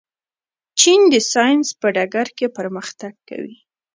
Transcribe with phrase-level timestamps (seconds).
[0.79, 3.57] چین د ساینس په ډګر کې پرمختګ کوي.